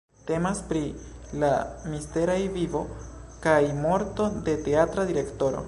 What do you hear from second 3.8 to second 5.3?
morto de teatra